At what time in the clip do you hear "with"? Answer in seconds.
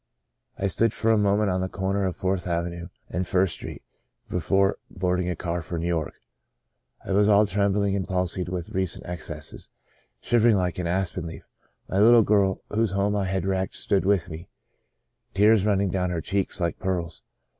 8.49-8.71, 14.05-14.27